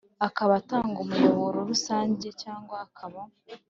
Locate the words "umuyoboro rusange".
1.05-2.27